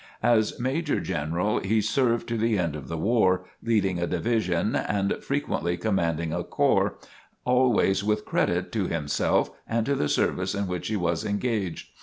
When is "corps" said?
6.43-6.95